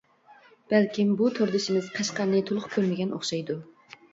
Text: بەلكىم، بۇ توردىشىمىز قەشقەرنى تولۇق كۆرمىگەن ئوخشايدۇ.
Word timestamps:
بەلكىم، 0.73 1.11
بۇ 1.19 1.27
توردىشىمىز 1.39 1.91
قەشقەرنى 1.99 2.43
تولۇق 2.49 2.67
كۆرمىگەن 2.77 3.17
ئوخشايدۇ. 3.19 3.63